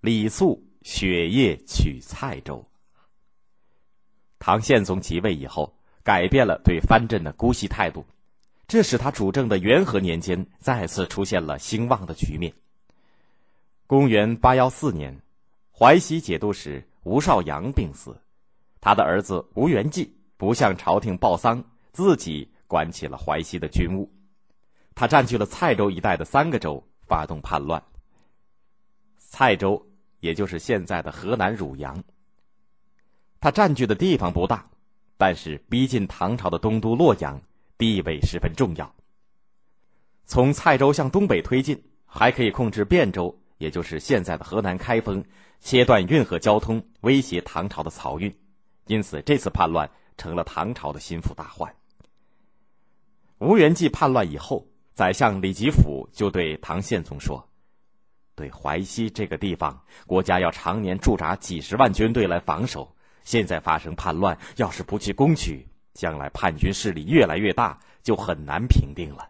[0.00, 2.66] 李肃雪夜取蔡州。
[4.38, 8.06] 唐宪宗即位以后，改变了对藩镇的姑息态度，
[8.66, 12.54] 这使他主政的元和年间再次出现了兴旺的局面。
[13.86, 15.20] 公元八幺四年，
[15.70, 18.16] 淮西节度使吴少阳病死，
[18.80, 21.62] 他的儿子吴元济不向朝廷报丧，
[21.92, 24.10] 自己管起了淮西的军务。
[24.94, 27.82] 他占据了蔡州一带的三个州，发动叛乱。
[29.18, 29.86] 蔡州，
[30.20, 32.02] 也就是现在的河南汝阳。
[33.40, 34.70] 他占据的地方不大，
[35.16, 37.40] 但是逼近唐朝的东都洛阳，
[37.76, 38.94] 地位十分重要。
[40.26, 45.24] 从蔡州向东北推进，还可以控制汴州，也就是现在的河南开封，
[45.58, 48.32] 切断运河交通，威胁唐朝的漕运。
[48.86, 51.74] 因此，这次叛乱成了唐朝的心腹大患。
[53.38, 57.48] 吴元济叛乱以后，宰相李吉甫就对唐宪宗说
[58.40, 69.28] ：“对淮西这个地方，国家要常年驻扎几十万军队来防守。”现在发生叛乱，要是不去攻取，将来叛军势力越来越大，就很难平定了。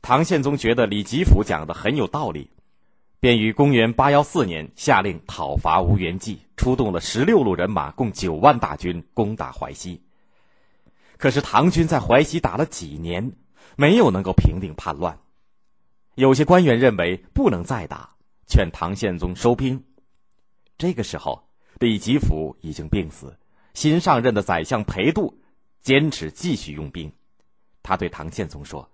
[0.00, 2.50] 唐宪宗觉得李吉甫讲的很有道理，
[3.18, 10.00] 便于公元八幺四年下令讨伐吴元济，出动了十六路人马，共九万大军攻打淮西。
[11.18, 13.32] 可是唐军在淮西打了几年，
[13.76, 15.18] 没有能够平定叛乱。
[16.14, 19.84] 有些官员认为不能再打，劝唐宪宗收兵。
[20.78, 21.44] 这个时候。
[21.80, 23.36] 李吉甫已经病死，
[23.74, 25.40] 新上任的宰相裴度
[25.82, 27.12] 坚持继续用兵。
[27.82, 28.88] 他对唐宪宗说：“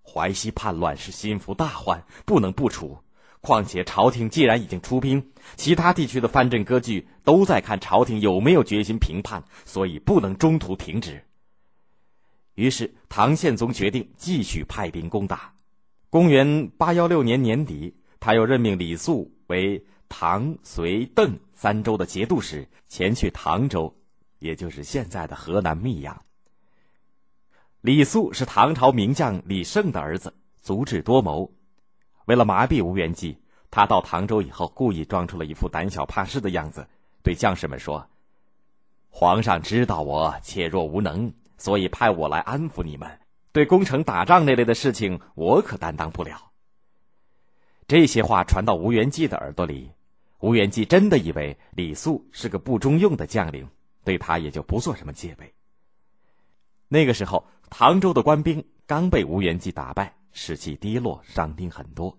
[0.00, 2.98] 淮西叛乱是心腹大患，不能不除。
[3.40, 11.24] 况且朝廷既然已经出兵，其他地区的藩镇割据都在看朝廷有没有决心平叛，所以不能中途停止。”
[12.54, 15.52] 于是唐宪宗决定继续派兵攻打。
[16.12, 19.82] 公元八幺六年年底，他又任命李肃为。
[20.14, 23.96] 唐、隋、邓三州的节度使前去唐州，
[24.40, 26.22] 也就是现在的河南密阳。
[27.80, 31.50] 李肃是唐朝名将李胜的儿子，足智多谋。
[32.26, 33.38] 为了麻痹吴元济，
[33.70, 36.86] 他到唐州以后，故意装出了一副胆小怕事的样子，
[37.22, 38.06] 对将士们说
[39.08, 43.18] ：“皇上知道我怯弱无能，所以派我来安抚你们。
[43.52, 46.50] 对攻城打仗那类的事情，我可担当不了。”
[47.86, 49.90] 这些话传到吴元济的耳朵里。
[50.40, 53.68] 吴元济真的以为李肃是个不中用的将领，
[54.02, 55.54] 对他也就不做什么戒备。
[56.88, 62.18] 那个时候，唐州的官兵刚被吴元济打败，士气低落，伤兵很多。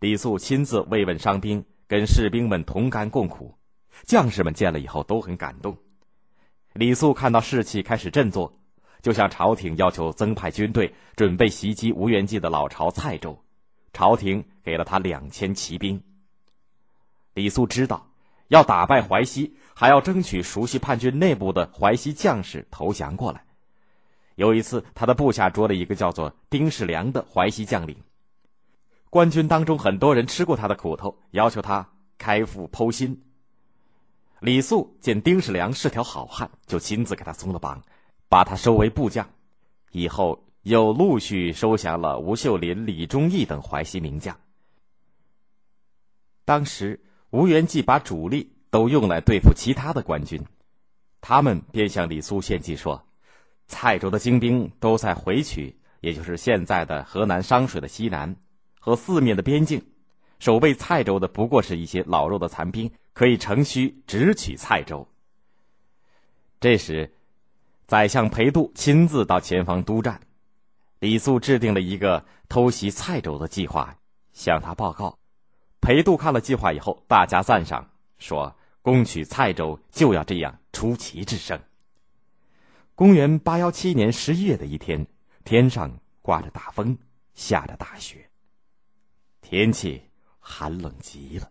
[0.00, 3.54] 李肃亲自慰问伤兵，跟士兵们同甘共苦，
[4.04, 5.76] 将士们见了以后都很感动。
[6.72, 8.58] 李肃看到士气开始振作，
[9.02, 13.38] 就向朝廷要求增派军队，准备袭击吴元济的老巢蔡州。
[13.92, 16.02] 朝廷给了他两千骑兵。
[17.34, 18.08] 李肃知道，
[18.48, 23.44] 要打败淮西，还要争取熟悉叛军内部的淮西将士投降过来。
[24.36, 27.96] 有一次，他的部下捉了一个叫做丁世良的淮西将领。
[29.10, 33.22] 官军当中很多人吃过他的苦头，要求他开腹剖心。
[34.40, 37.82] 李肃见丁世良是条好汉，就亲自给他松了绑，
[38.32, 39.28] 把他收为部将。
[39.90, 44.34] 以后又陆续收降了吴秀林、李忠义等淮西名将。
[46.46, 46.98] 当时。
[47.32, 50.38] 吴元济把主力都用来对付其他的官军，
[51.18, 53.02] 他们便向李肃献计说
[53.66, 58.36] ：“蔡州的精兵都在回曲，也就是现在的河南商水的西南
[58.78, 59.82] 和四面的边境，
[60.40, 65.08] 守卫蔡州的不过是一些老弱的残兵，可以乘虚直取蔡州。”
[66.60, 67.10] 这时，
[67.92, 70.18] 宰相裴度亲自到前方督战，
[70.98, 73.94] 李肃制定了一个偷袭蔡州的计划，
[74.32, 75.18] 向他报告。
[75.82, 77.86] 裴度看了计划以后，大加赞赏，
[78.16, 81.60] 说：“攻取蔡州就要这样出奇制胜。”
[82.96, 85.06] 公元八幺七年十一月的一天，
[85.44, 86.96] 天上刮着大风，
[87.34, 88.26] 下着大雪，
[89.42, 90.00] 天气
[90.40, 91.50] 寒冷极了。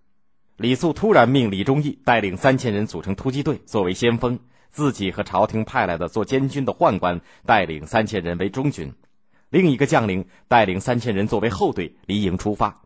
[0.58, 4.40] 李肃突然命李忠义带领三千人组成突击队作为先锋，
[4.72, 8.92] 自己和朝廷派来的做监军的宦官带领三千人为中军，
[9.50, 12.82] 另一个将领带领三千人作为后队离营出发。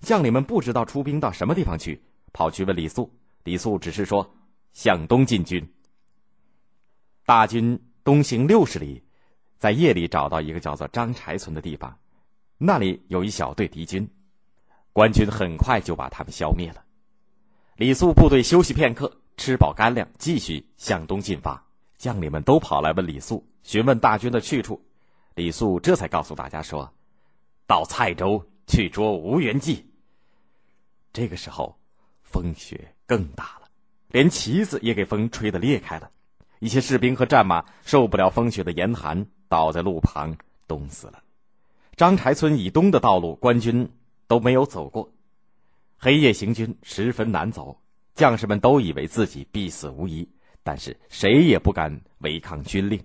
[0.00, 2.00] 将领们不知道出兵到什么地方去，
[2.32, 3.12] 跑去问李肃。
[3.44, 4.34] 李肃只是说
[4.72, 5.66] ：“向东进军。”
[7.26, 9.02] 大军东行六十里，
[9.56, 11.98] 在夜里找到一个叫做张柴村的地方，
[12.56, 14.08] 那里有一小队敌军，
[14.92, 16.84] 官军很快就把他们消灭了。
[17.76, 21.64] 李肃部队休息片刻，吃饱干粮，继续向东进发。
[21.96, 24.84] 将领们都跑来问李肃，询问大军的去处。
[25.34, 26.92] 李肃这才告诉大家说
[27.66, 29.90] ：“到蔡州去捉吴元济。”
[31.10, 31.74] 这个时候，
[32.22, 33.68] 风雪更大了，
[34.08, 36.10] 连旗子也给风吹得裂开了。
[36.58, 40.36] 一些士兵和战马受不了风雪的严寒，倒在路旁
[40.68, 41.22] 冻死了。
[41.96, 43.90] 张柴村以东的道路，官军
[44.26, 45.10] 都没有走过。
[45.96, 47.79] 黑夜行军十分难走，
[48.20, 50.28] 将士们都以为自己必死无疑，
[50.62, 53.02] 但是谁也不敢违抗军令。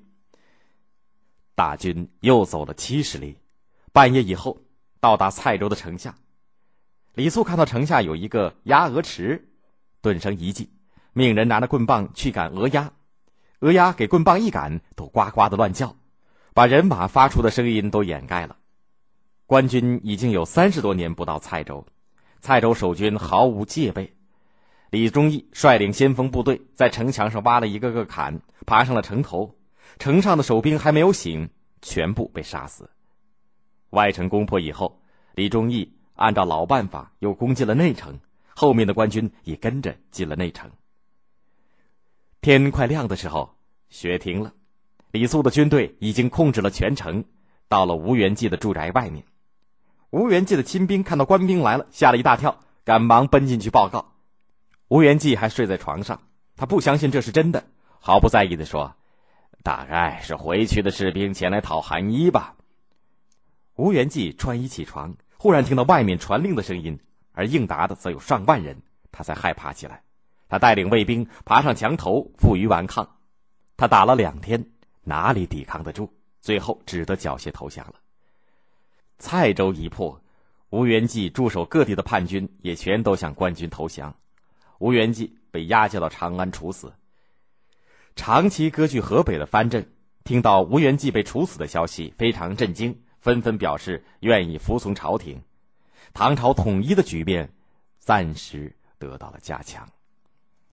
[1.56, 3.38] 大军又走了七十里，
[3.94, 4.59] 半夜以后
[5.00, 6.15] 到达蔡州的城下。
[7.13, 9.47] 李肃看到城下有一个鸭鹅池，
[10.01, 10.69] 顿生一计，
[11.13, 12.91] 命人拿着棍棒去赶鹅鸭。
[13.59, 15.95] 鹅鸭给棍棒一赶，都呱呱的乱叫，
[16.53, 18.57] 把人马发出的声音都掩盖了。
[19.45, 21.88] 官军已经有三十多年不到蔡州，
[22.41, 24.13] 蔡州守军毫无戒备。
[24.95, 29.57] 李忠义率领先锋部队在城墙上挖了一个个坎，爬上了城头。
[30.00, 31.50] 城上的守兵还没有醒，
[31.81, 32.89] 全部被杀死。
[33.89, 35.01] 外城攻破以后，
[35.33, 38.21] 李忠义按照老办法又攻进了内城，
[38.56, 40.71] 后面的官军也跟着进了内城。
[42.39, 43.57] 天快亮的时候，
[43.89, 44.53] 雪停了，
[45.12, 47.25] 李肃的军队已经控制了全城，
[47.68, 49.25] 到了吴元济的住宅外面。
[50.09, 54.13] 吴元济的亲兵看到官兵来了，吓了一大跳，赶忙奔进去报告。
[54.87, 56.21] 吴元济还睡在床上，
[56.55, 57.65] 他不相信这是真的，
[57.99, 58.95] 毫不在意的说
[59.63, 62.55] ：“大概是回去的士兵前来讨寒衣吧。”
[63.75, 66.99] 吴元济穿衣起床，忽然听到外面传令的声音，
[67.33, 68.79] 而应答的则有上万人，
[69.11, 70.03] 他才害怕起来。
[70.47, 73.17] 他带领卫兵爬上墙头，负隅顽抗。
[73.75, 74.63] 他打了两天，
[75.03, 76.09] 哪里抵抗得住？
[76.39, 77.95] 最后只得缴械投降了。
[79.17, 80.21] 蔡州一破，
[80.69, 84.15] 吴元济驻守各地的叛军也全都向官军投降，
[84.80, 86.94] 吴元济被押解到长安处死。
[88.16, 89.92] 长期割据河北的藩镇
[90.24, 95.42] 听到吴元济被处死的消息，非常震惊，纷纷表示愿意服从朝廷。
[96.13, 97.54] 唐朝统一的局面
[98.00, 99.89] 暂时得到了加强。